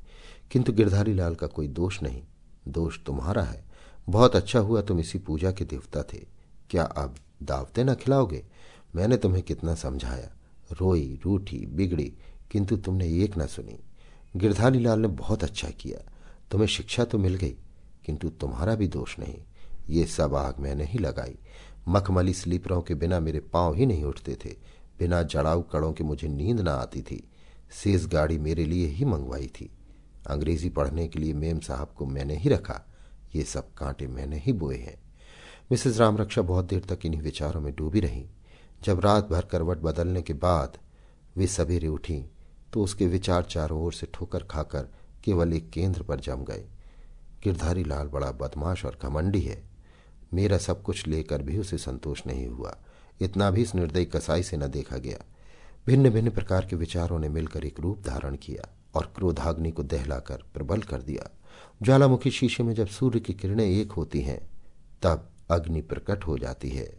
[0.51, 2.23] किंतु गिरधारी लाल का कोई दोष नहीं।
[2.69, 3.65] दोष तुम्हारा है।
[4.09, 6.27] बहुत अच्छा हुआ तुम इसी पूजा के देवता थे।
[6.71, 8.45] क्या अब दावते न खिलाओगे।
[8.95, 10.31] मैंने तुम्हें कितना समझाया।
[10.73, 12.15] रोई, रूठी, बिगड़ी,
[12.51, 13.79] किंतु तुमने एक न सुनी।
[14.37, 16.13] गिरधारी लाल ने बहुत अच्छा किया।
[16.51, 17.57] तुम्हें शिक्षा तो मिल गई,
[18.07, 19.39] किंतु तुम्हारा भी दोष नहीं।
[19.91, 21.39] ये सब आग मैंने ही लगाई।
[21.89, 24.57] मखमली स्लीपरों के बिना मेरे पाँव ही नहीं उठते थे।
[24.99, 27.29] बिना जड़ाऊ कड़ों के मुझे नींद ना आती थी।
[27.71, 29.71] सेज गाड़ी मेरे लिए ही मंगवाई थी।
[30.27, 32.85] अंग्रेज़ी पढ़ने के लिए मेम साहब को मैंने ही रखा।
[33.35, 35.08] ये सब कांटे मैंने ही बोए हैं।
[35.71, 38.25] मिसेस रामरक्षा बहुत देर तक इन्हीं विचारों में डूबी रही।
[38.85, 40.79] जब रात भर करवट बदलने के बाद
[41.37, 42.25] वे सवेरे उठी
[42.73, 44.89] तो उसके विचार चारों ओर से ठोकर खाकर
[45.25, 46.65] केवल एक केंद्र पर जम गए।
[47.45, 49.63] गिरधारी लाल बड़ा बदमाश और घमंडी है।
[50.35, 52.77] मेरा सब कुछ लेकर भी उसे संतोष नहीं हुआ।
[53.21, 55.25] इतना भी इस निर्दयी कसाई से न देखा गया।
[55.87, 60.43] भिन्न भिन्न प्रकार के विचारों ने मिलकर एक रूप धारण किया और क्रोधाग्नि को दहलाकर
[60.55, 61.31] प्रबल कर दिया।
[61.83, 64.41] ज्वालामुखी शीशे में जब सूर्य की किरणें एक होती हैं,
[65.03, 66.99] तब अग्नि प्रकट हो जाती है।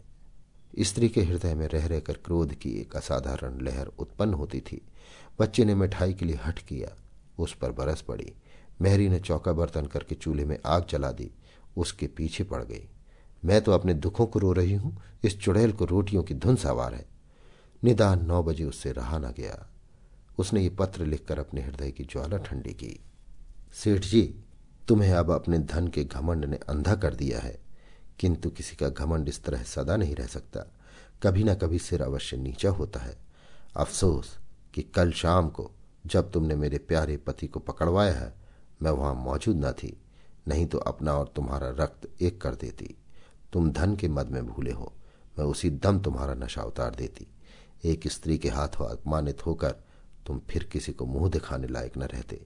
[0.78, 4.82] स्त्री के हृदय में रह रहकर क्रोध की एक असाधारण लहर उत्पन्न होती थी।
[5.40, 6.96] बच्चे ने मिठाई के लिए हट किया,
[7.38, 8.32] उस पर बरस पड़ी।
[8.80, 11.30] मेहरी ने चौका बर्तन करके चूल्हे में आग जला दी,
[11.76, 12.88] उसके पीछे पड़ गई।
[13.44, 16.94] मैं तो अपने दुखों को रो रही हूँ, इस चुड़ैल को रोटियों की धुन सवार
[16.94, 17.06] है।
[17.84, 19.70] निदान नौ बजे उससे रहा न गया।
[20.38, 23.00] उसने ये पत्र लिखकर अपने हृदय की ज्वाला ठंडी की।
[23.74, 24.44] सेठ जी,
[24.88, 27.69] तुम्हें अब अपने धन के घमंड ने अंधा कर दिया है।
[28.20, 30.64] किंतु किसी का घमंड इस तरह सदा नहीं रह सकता।
[31.22, 33.16] कभी ना कभी सिर अवश्य नीचा होता है।
[33.76, 34.36] अफसोस
[34.74, 35.70] कि कल शाम को
[36.04, 38.32] जब तुमने मेरे प्यारे पति को पकड़वाया है,
[38.82, 39.96] मैं वहाँ मौजूद न थी।
[40.48, 42.94] नहीं तो अपना और तुम्हारा रक्त एक कर देती।
[43.52, 44.92] तुम धन के मद में भूले हो,
[45.38, 47.26] मैं उसी दम तुम्हारा नशा उतार देती।
[47.84, 49.74] एक स्त्री के हाथों अपमानित होकर
[50.26, 52.40] तुम फिर किसी को मुँह दिखाने लायक न रहते।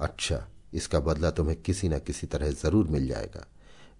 [0.00, 3.46] अच्छा इसका बदला तुम्हें किसी न किसी तरह ज़रूर मिल जाएगा।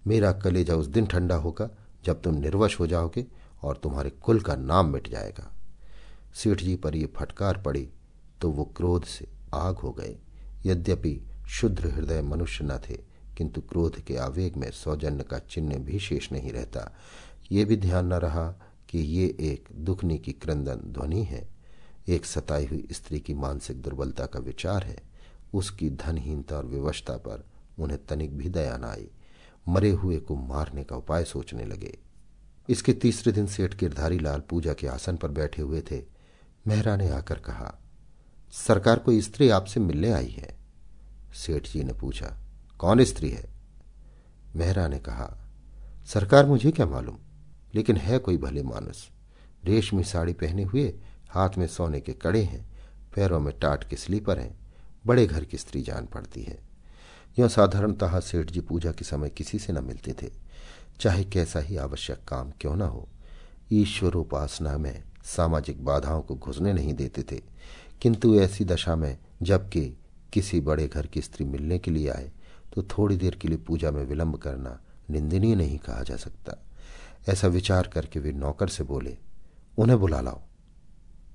[0.05, 1.69] मेरा कलेजा उस दिन ठंडा होगा
[2.05, 3.25] जब तुम निर्वश हो जाओगे
[3.63, 5.51] और तुम्हारे कुल का नाम मिट जाएगा।
[6.33, 7.87] सेठ जी पर यह फटकार पड़ी
[8.41, 10.15] तो वो क्रोध से आग हो गए।
[10.65, 12.97] यद्यपि शुद्ध हृदय मनुष्य न थे,
[13.37, 16.91] किंतु क्रोध के आवेग में सौजन्य का चिन्ह भी शेष नहीं रहता।
[17.51, 18.47] ये भी ध्यान न रहा
[18.89, 21.47] कि ये एक दुखनी की क्रंदन ध्वनि है।
[22.09, 24.97] एक सताई हुई स्त्री की मानसिक दुर्बलता का विचार है।
[25.53, 27.45] उसकी धनहीनता और विवशता पर
[27.79, 29.09] उन्हें तनिक भी दया न आई।
[29.69, 31.97] मरे हुए को मारने का उपाय सोचने लगे।
[32.69, 36.03] इसके तीसरे दिन सेठ गिरधारी लाल पूजा के आसन पर बैठे हुए थे।
[36.67, 37.79] मेहरा ने आकर कहा,
[38.51, 40.57] सरकार कोई स्त्री आपसे मिलने आई है?
[41.33, 42.37] सेठ जी ने पूछा,
[42.77, 43.49] कौन स्त्री है?
[44.55, 45.37] मेहरा ने कहा,
[46.05, 47.17] सरकार मुझे क्या मालूम?
[47.75, 49.09] लेकिन है कोई भले मानुस।
[49.65, 50.93] रेशमी साड़ी पहने हुए,
[51.29, 52.69] हाथ में सोने के कड़े हैं,
[53.15, 54.59] पैरों में टाट के स्लीपर हैं,
[55.05, 56.68] बड़े घर की स्त्री जान पड़ती है।
[57.39, 60.31] यह साधारणतः सेठ जी पूजा के समय किसी से न मिलते थे।
[60.99, 63.07] चाहे कैसा ही आवश्यक काम क्यों न हो,
[63.71, 67.41] ईश्वर उपासना में सामाजिक बाधाओं को घुसने नहीं देते थे।
[68.01, 69.97] किंतु ऐसी दशा में जबकि
[70.33, 72.31] किसी बड़े घर की स्त्री मिलने के लिए आए
[72.73, 76.57] तो थोड़ी देर के लिए पूजा में विलंब करना निंदनीय नहीं कहा जा सकता।
[77.29, 79.17] ऐसा विचार करके वे नौकर से बोले,
[79.77, 80.41] उन्हें बुला लाओ।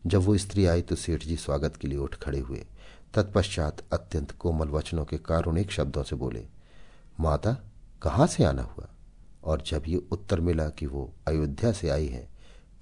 [0.06, 2.64] जब वो स्त्री आई तो सेठ जी स्वागत के लिए उठ खड़े हुए।
[3.14, 6.46] तत्पश्चात अत्यंत कोमल वचनों के कारुणिक शब्दों से बोले,
[7.20, 7.52] माता,
[8.02, 8.88] कहाँ से आना हुआ?
[9.44, 12.28] और जब ये उत्तर मिला कि वो अयोध्या से आई है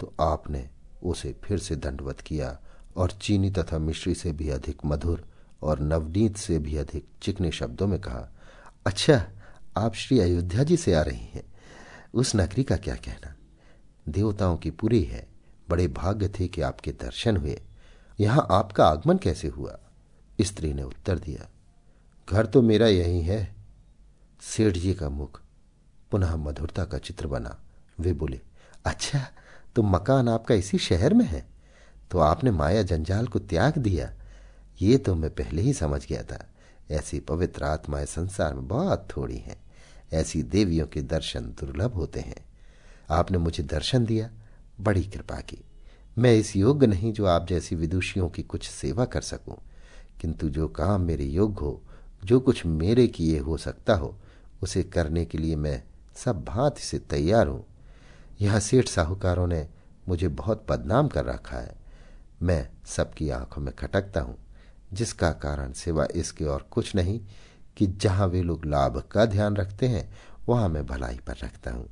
[0.00, 0.70] तो आपने
[1.02, 2.58] उसे फिर से दंडवत किया
[2.96, 5.24] और चीनी तथा मिश्री से भी अधिक मधुर
[5.62, 8.32] और नवनीत से भी अधिक चिकने शब्दों में कहा
[8.86, 9.28] अच्छा
[9.76, 11.44] आप श्री अयोध्या जी से आ रही हैं।
[12.14, 13.34] उस नगरी का क्या कहना?
[14.08, 15.28] देवताओं की पूरी है,
[15.68, 17.62] बड़े भाग्य थे कि आपके दर्शन हुए।
[18.20, 19.78] यहाँ आपका आगमन कैसे हुआ?
[20.42, 21.48] स्त्री ने उत्तर दिया,
[22.28, 23.54] घर तो मेरा यही है।
[24.42, 25.40] सेठ जी का मुख
[26.10, 27.58] पुनः मधुरता का चित्र बना।
[28.00, 28.40] वे बोले
[28.84, 29.26] अच्छा
[29.76, 31.46] तो मकान आपका इसी शहर में है?
[32.10, 34.12] तो आपने माया जंजाल को त्याग दिया।
[34.82, 36.46] ये तो मैं पहले ही समझ गया था।
[36.90, 39.60] ऐसी पवित्र आत्माएँ संसार में बहुत थोड़ी हैं।
[40.12, 42.44] ऐसी देवियों के दर्शन दुर्लभ होते हैं।
[43.10, 44.30] आपने मुझे दर्शन दिया।
[44.80, 45.58] बड़ी कृपा की।
[46.18, 49.56] मैं इस योग्य नहीं जो आप जैसी विदुषियों की कुछ सेवा कर सकूँ।
[50.22, 51.82] किंतु जो काम मेरे योग्य हो,
[52.24, 54.14] जो कुछ मेरे किए हो सकता हो,
[54.62, 55.82] उसे करने के लिए मैं
[56.16, 57.64] सब भांति से तैयार हूँ।
[58.40, 59.68] यहाँ सेठ साहूकारों ने
[60.08, 61.74] मुझे बहुत बदनाम कर रखा है।
[62.42, 64.36] मैं सबकी आँखों में खटकता हूँ,
[64.92, 67.20] जिसका कारण सिवा इसके और कुछ नहीं
[67.76, 70.12] कि जहाँ वे लोग लाभ का ध्यान रखते हैं,
[70.48, 71.88] वहाँ मैं भलाई पर रखता हूँ।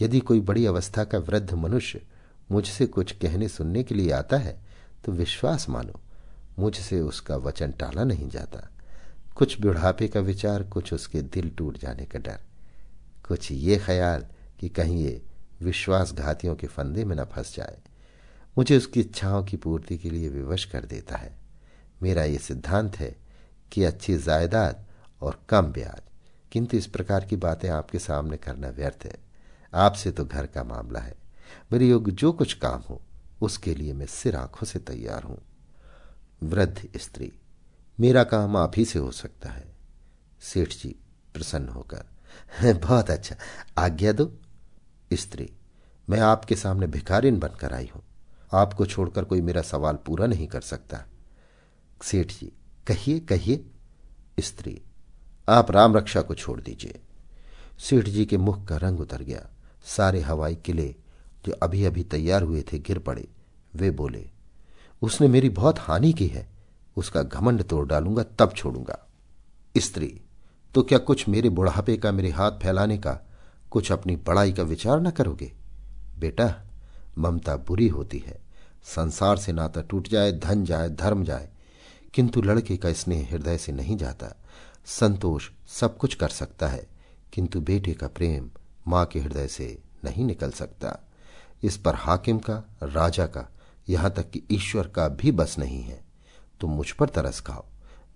[0.00, 2.02] यदि कोई बड़ी अवस्था का वृद्ध मनुष्य
[2.50, 4.60] मुझसे कुछ कहने सुनने के लिए आता है
[5.04, 6.01] तो विश्वास मानो।
[6.58, 8.68] मुझसे उसका वचन टाला नहीं जाता।
[9.36, 12.40] कुछ बुढ़ापे का विचार, कुछ उसके दिल टूट जाने का डर।
[13.28, 14.26] कुछ ये ख्याल
[14.60, 15.22] कि कहीं ये
[15.62, 17.78] विश्वासघातियों के फंदे में न फंस जाए।
[18.56, 21.36] मुझे उसकी इच्छाओं की पूर्ति के लिए विवश कर देता है।
[22.02, 23.16] मेरा ये सिद्धांत है
[23.72, 24.84] कि अच्छी जायदाद
[25.22, 26.00] और कम ब्याज,
[26.52, 29.16] किंतु इस प्रकार की बातें आपके सामने करना व्यर्थ है।
[29.72, 31.14] आपसे तो घर का मामला है।
[31.72, 33.00] मेरे योग जो कुछ काम हो,
[33.40, 35.38] उसके लिए मैं सिर आँखों से तैयार हूँ।
[36.42, 37.32] वृद्ध स्त्री,
[38.00, 39.64] मेरा काम आप ही से हो सकता है।
[40.40, 40.94] सेठ जी
[41.34, 43.36] प्रसन्न होकर बहुत अच्छा
[43.78, 44.32] आज्ञा दो।
[45.12, 45.50] स्त्री,
[46.08, 48.02] मैं आपके सामने भिखारिन बनकर आई हूँ।
[48.52, 51.04] आपको छोड़कर कोई मेरा सवाल पूरा नहीं कर सकता।
[52.02, 52.52] सेठ जी,
[52.86, 53.64] कहिए कहिए।
[54.40, 54.80] स्त्री,
[55.48, 57.00] आप राम रक्षा को छोड़ दीजिए।
[57.78, 59.48] सेठ जी के मुख का रंग उतर गया।
[59.86, 60.94] सारे हवाई किले
[61.46, 63.28] जो अभी अभी तैयार हुए थे गिर पड़े,
[63.74, 64.30] वे बोले
[65.02, 66.48] उसने मेरी बहुत हानि की है।
[66.96, 68.98] उसका घमंड तोड़ डालूँगा, तब छोड़ूँगा।
[69.76, 70.20] स्त्री
[70.74, 73.18] तो क्या कुछ मेरे बुढ़ापे का, मेरे हाथ फैलाने का
[73.70, 75.52] कुछ अपनी बड़ाई का विचार न करोगे?
[76.18, 76.64] बेटा,
[77.18, 78.40] ममता बुरी होती है।
[78.84, 81.48] संसार से नाता टूट जाए, धन जाए, धर्म जाए,
[82.14, 84.36] किंतु लड़के का स्नेह हृदय से नहीं जाता।
[84.86, 86.86] संतोष सब कुछ कर सकता है,
[87.32, 88.50] किंतु बेटे का प्रेम
[88.88, 90.98] माँ के हृदय से नहीं निकल सकता।
[91.62, 93.48] इस पर हाकिम का, राजा का
[93.88, 96.04] यहाँ तक कि ईश्वर का भी बस नहीं है।
[96.60, 97.64] तुम मुझ पर तरस खाओ।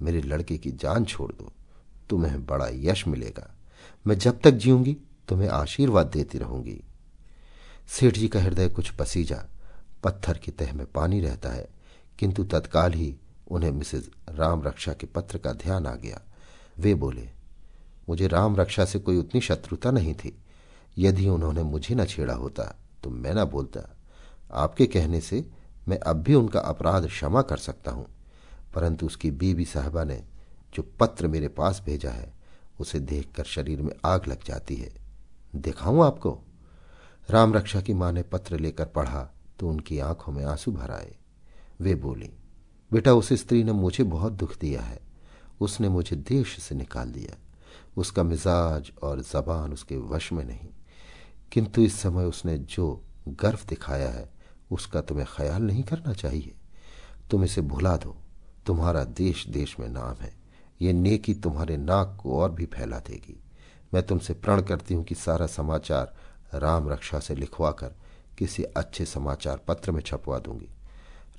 [0.02, 1.52] मेरे लड़के की जान छोड़ दो।
[2.10, 3.54] तुम्हें बड़ा यश मिलेगा।
[4.06, 4.96] मैं जब तक जीऊँगी,
[5.28, 6.84] तुम्हें आशीर्वाद देती रहूँगी।
[7.88, 9.44] सेठ जी का हृदय कुछ पसीजा,
[10.04, 11.68] पत्थर की तह में पानी रहता है।
[12.18, 13.16] किंतु तत्काल ही
[13.50, 16.20] उन्हें मिसेज राम रक्षा के पत्र का ध्यान आ गया।
[16.78, 17.28] वे बोले,
[18.08, 20.38] मुझे राम रक्षा से कोई उतनी शत्रुता नहीं थी।
[20.98, 23.95] यदि उन्होंने मुझे न छेड़ा होता तो मैं न बोलता।
[24.52, 25.50] आपके कहने से
[25.88, 28.06] मैं अब भी उनका अपराध क्षमा कर सकता हूँ।
[28.74, 30.24] परंतु उसकी बीबी साहबा ने
[30.74, 32.34] जो पत्र मेरे पास भेजा है,
[32.80, 34.94] उसे देखकर शरीर में आग लग जाती है।
[35.56, 36.40] दिखाऊँ आपको?
[37.30, 41.16] राम रक्षा की माँ ने पत्र लेकर पढ़ा तो उनकी आँखों में आँसू भर आए।
[41.80, 42.30] वे बोली,
[42.92, 45.00] बेटा, उस स्त्री ने मुझे बहुत दुख दिया है।
[45.60, 47.38] उसने मुझे देश से निकाल दिया।
[47.96, 50.68] उसका मिजाज और जबान उसके वश में नहीं।
[51.52, 54.35] किंतु इस समय उसने जो गर्व दिखाया है
[54.70, 56.54] उसका तुम्हें ख्याल नहीं करना चाहिए।
[57.30, 58.16] तुम इसे भुला दो।
[58.66, 60.34] तुम्हारा देश देश में नाम है।
[60.82, 63.40] ये नेकी तुम्हारे नाक को और भी फैला देगी।
[63.94, 66.14] मैं तुमसे प्रण करती हूँ कि सारा समाचार
[66.54, 67.94] राम रक्षा से लिखवाकर
[68.38, 70.68] किसी अच्छे समाचार पत्र में छपवा दूँगी।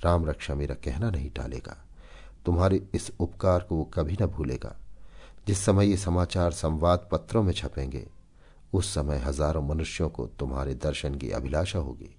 [0.04, 1.84] राम रक्षा मेरा कहना नहीं टालेगा।
[2.44, 4.76] तुम्हारे इस उपकार को वो कभी न भूलेगा।
[5.46, 8.06] जिस समय ये समाचार संवाद पत्रों में छपेंगे,
[8.72, 12.17] उस समय हज़ारों मनुष्यों को तुम्हारे दर्शन की अभिलाषा होगी।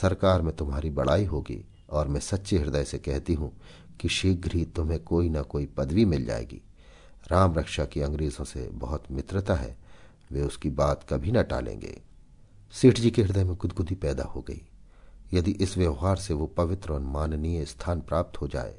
[0.00, 3.52] सरकार में तुम्हारी बड़ाई होगी और मैं सच्चे हृदय से कहती हूँ
[4.00, 6.60] कि शीघ्र ही तुम्हें कोई ना कोई पदवी मिल जाएगी।
[7.30, 9.76] राम रक्षा की अंग्रेज़ों से बहुत मित्रता है,
[10.32, 12.00] वे उसकी बात कभी न टालेंगे।
[12.74, 14.60] सेठ जी के हृदय में गुदगुदी पैदा हो गई।
[15.34, 18.74] यदि इस व्यवहार से वो पवित्र और माननीय स्थान प्राप्त हो जाए,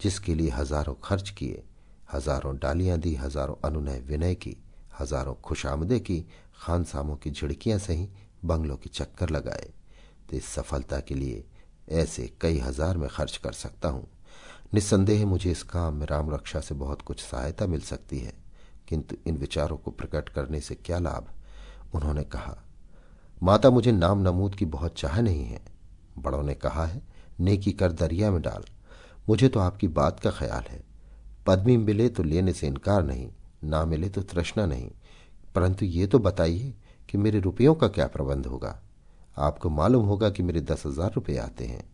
[0.00, 1.62] जिसके लिए हज़ारों खर्च किए,
[2.12, 4.56] हज़ारों डालियाँ दी, हज़ारों अनुनय विनय की,
[5.00, 6.20] हज़ारों खुशामदे की,
[6.60, 8.08] खानसामों की झिड़कियाँ सही,
[8.44, 9.72] बंगलों के चक्कर लगाए।
[10.30, 11.44] तो इस सफलता के लिए
[11.92, 14.06] ऐसे कई हज़ार में खर्च कर सकता हूँ।
[14.74, 18.32] निस्संदेह मुझे इस काम में राम रक्षा से बहुत कुछ सहायता मिल सकती है,
[18.88, 21.28] किंतु इन विचारों को प्रकट करने से क्या लाभ?
[21.94, 22.56] उन्होंने कहा,
[23.42, 25.60] माता, मुझे नाम नमूद की बहुत चाह नहीं है।
[26.18, 27.02] बड़ों ने कहा है,
[27.40, 28.64] नेकी कर दरिया में डाल।
[29.28, 30.82] मुझे तो आपकी बात का ख्याल है।
[31.46, 33.28] पद्मी मिले तो लेने से इनकार नहीं,
[33.64, 34.90] ना मिले तो तृष्णा नहीं।
[35.54, 36.74] परंतु ये तो बताइए
[37.08, 38.78] कि मेरे रुपयों का क्या प्रबंध होगा?
[39.38, 41.84] आपको मालूम होगा कि मेरे दस हज़ार रुपये आते हैं।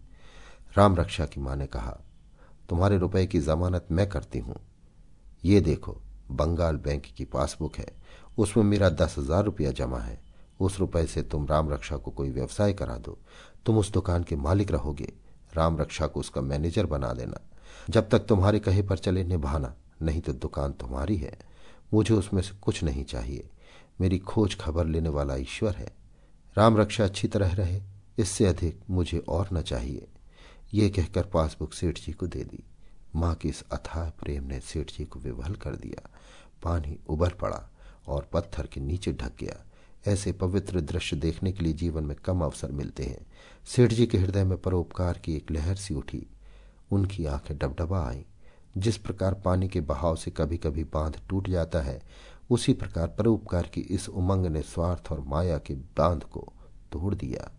[0.76, 1.98] राम रक्षा की माँ ने कहा,
[2.68, 4.57] तुम्हारे रुपए की जमानत मैं करती हूँ।
[5.44, 6.00] ये देखो,
[6.31, 7.87] बंगाल बैंक की पासबुक है।
[8.38, 10.20] उसमें मेरा दस हज़ार रुपया जमा है।
[10.61, 13.18] उस रुपए से तुम राम रक्षा को कोई व्यवसाय करा दो।
[13.66, 15.12] तुम उस दुकान के मालिक रहोगे।
[15.55, 17.40] राम रक्षा को उसका मैनेजर बना देना।
[17.90, 21.38] जब तक तुम्हारे कहे पर चले निभाना, नहीं तो दुकान तुम्हारी है।
[21.94, 23.48] मुझे उसमें से कुछ नहीं चाहिए।
[24.00, 25.99] मेरी खोज खबर लेने वाला ईश्वर है।
[26.60, 27.82] राम रक्षा अच्छी तरह रहे,
[28.18, 30.06] इससे अधिक मुझे और न चाहिए।
[30.74, 32.64] ये कहकर पासबुक सेठ जी को दे दी।
[33.16, 36.10] माँ के इस अथाह प्रेम ने सेठ जी को विवल कर दिया।
[36.62, 37.70] पानी उबर पड़ा
[38.06, 39.66] और पत्थर के नीचे ढक गया।
[40.06, 43.26] ऐसे पवित्र दृश्य देखने के लिए जीवन में कम अवसर मिलते हैं।
[43.66, 46.26] सेठ जी के हृदय में परोपकार की एक लहर सी उठी।
[46.92, 48.22] उनकी आँखें डबडबा आईं।
[48.76, 52.02] जिस प्रकार पानी के बहाव से कभी कभी बाँध टूट जाता है
[52.50, 56.52] उसी प्रकार परोपकार की इस उमंग ने स्वार्थ और माया के बाँध को
[56.92, 57.52] तोड़ दिया।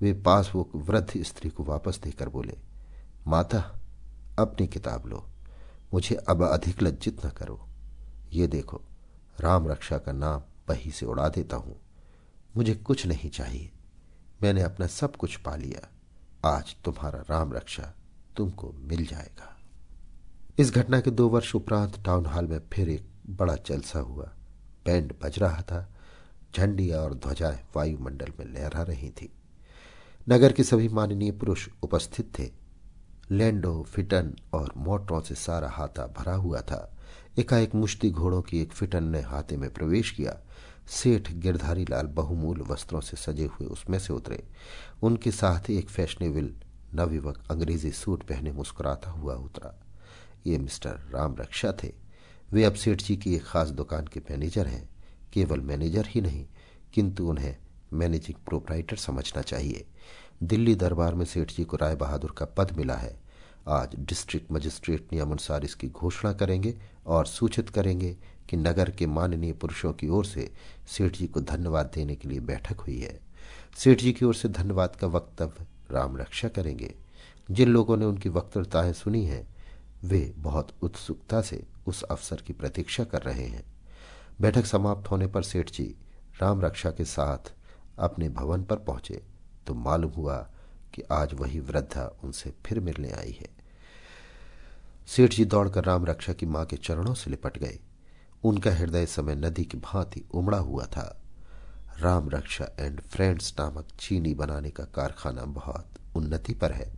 [0.00, 2.58] वे पास वो वृद्ध स्त्री को वापस देकर बोले,
[3.26, 3.80] माता,
[4.38, 5.28] अपनी किताब लो।
[5.94, 7.68] मुझे अब अधिक लज्जित न करो।
[8.32, 8.82] ये देखो,
[9.40, 11.76] राम रक्षा का नाम बही से उड़ा देता हूँ।
[12.56, 13.70] मुझे कुछ नहीं चाहिए।
[14.42, 15.88] मैंने अपना सब कुछ पा लिया।
[16.56, 17.94] आज तुम्हारा राम रक्षा
[18.36, 19.56] तुमको मिल जाएगा।
[20.58, 24.32] इस घटना के दो वर्ष उपरांत टाउन हॉल में फिर एक बड़ा जलसा हुआ।
[24.88, 25.94] बैंड बज रहा था।
[26.56, 29.32] झंडियाँ और ध्वजाएँ वायुमंडल में लहरा रही थी।
[30.28, 32.50] नगर के सभी माननीय पुरुष उपस्थित थे।
[33.30, 36.96] लैंडो, फिटन और मोटरों से सारा हाथा भरा हुआ था।
[37.38, 40.40] एकाएक मुश्ती घोड़ों की एक फिटन ने हाथे में प्रवेश किया।
[40.88, 44.44] सेठ गिरधारी लाल बहुमूल वस्त्रों से सजे हुए उसमें से उतरे।
[45.02, 46.54] उनके साथ ही एक फैशनेबल
[46.94, 49.80] नवयुवक अंग्रेज़ी सूट पहने मुस्कुराता हुआ उतरा।
[50.46, 52.07] ये मिस्टर राम रक्षा थे।
[52.52, 54.88] वे अब सेठ जी की एक खास दुकान के मैनेजर हैं।
[55.32, 56.46] केवल मैनेजर ही नहीं,
[56.94, 57.56] किंतु उन्हें
[57.92, 59.86] मैनेजिंग प्रोपराइटर समझना चाहिए।
[60.42, 63.20] दिल्ली दरबार में सेठ जी को राय बहादुर का पद मिला है।
[63.68, 68.16] आज डिस्ट्रिक्ट मजिस्ट्रेट नियमानुसार इसकी घोषणा करेंगे और सूचित करेंगे
[68.48, 70.52] कि नगर के माननीय पुरुषों की ओर से
[70.88, 73.20] सेठ जी को धन्यवाद देने के लिए बैठक हुई है।
[73.76, 76.94] सेठ जी की ओर से धन्यवाद का वक्तव्य राम रक्षा करेंगे।
[77.50, 79.48] जिन लोगों ने उनकी वक्तृताएँ सुनी हैं,
[80.04, 83.64] वे बहुत उत्सुकता से उस अवसर की प्रतीक्षा कर रहे हैं।
[84.40, 85.84] बैठक समाप्त होने पर सेठ जी
[86.40, 87.52] राम रक्षा के साथ
[87.98, 89.22] अपने भवन पर पहुँचे।
[89.66, 90.36] तो मालूम हुआ
[90.94, 93.48] कि आज वही वृद्धा उनसे फिर मिलने आई है।
[95.06, 97.78] सेठ जी दौड़कर राम रक्षा की माँ के चरणों से लिपट गए।
[98.44, 101.22] उनका हृदय समय नदी की भांति उमड़ा हुआ था।
[101.98, 106.92] राम रक्षा एंड फ्रेंड्स नामक चीनी बनाने का कारखाना बहुत उन्नति पर है।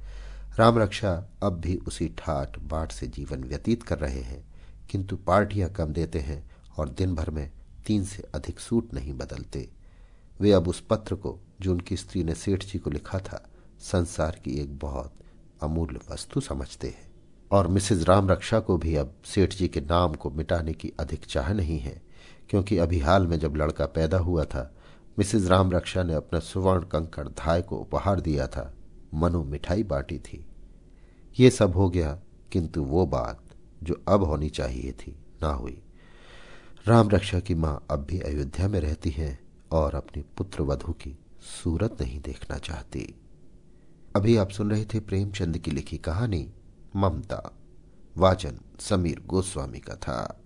[0.58, 4.49] राम रक्षा अब भी उसी ठाट बाट से जीवन व्यतीत कर रहे हैं।
[4.90, 7.50] किंतु पार्टियाँ कम देते हैं और दिन भर में
[7.86, 9.68] तीन से अधिक सूट नहीं बदलते।
[10.40, 14.40] वे अब उस पत्र को, जो उनकी स्त्री ने सेठ जी को लिखा था, संसार
[14.44, 15.12] की एक बहुत
[15.62, 17.10] अमूल्य वस्तु समझते हैं।
[17.52, 21.24] और मिसेज राम रक्षा को भी अब सेठ जी के नाम को मिटाने की अधिक
[21.24, 22.02] चाह नहीं है,
[22.50, 24.74] क्योंकि अभी हाल में जब लड़का पैदा हुआ था,
[25.18, 28.74] मिसेज राम रक्षा ने अपना सुवर्ण कंकड़ धाय को उपहार दिया था।
[29.14, 30.46] मनु मिठाई बांटी थी।
[31.38, 32.20] ये सब हो गया,
[32.52, 33.42] किंतु वो बात
[33.82, 35.82] जो अब होनी चाहिए थी, ना हुई।
[36.86, 39.40] राम रक्षा की माँ अब भी अयोध्या में रहती हैं
[39.72, 43.14] और अपनी पुत्र वधु की सूरत नहीं देखना चाहती।
[44.16, 46.52] अभी आप सुन रहे थे प्रेमचंद की लिखी कहानी,
[46.96, 47.56] ममता,
[48.16, 50.39] वाचन, समीर गोस्वामी का था।